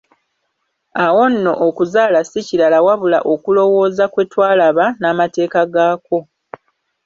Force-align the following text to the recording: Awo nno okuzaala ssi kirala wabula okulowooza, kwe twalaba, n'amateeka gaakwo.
Awo 1.05 1.23
nno 1.33 1.51
okuzaala 1.67 2.19
ssi 2.23 2.39
kirala 2.47 2.77
wabula 2.85 3.19
okulowooza, 3.33 4.03
kwe 4.13 4.23
twalaba, 4.31 4.85
n'amateeka 4.99 5.61
gaakwo. 5.73 6.19